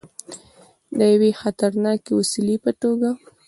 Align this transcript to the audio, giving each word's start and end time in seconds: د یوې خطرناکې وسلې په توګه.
د 0.97 0.99
یوې 1.13 1.31
خطرناکې 1.41 2.11
وسلې 2.19 2.55
په 2.63 2.71
توګه. 2.81 3.09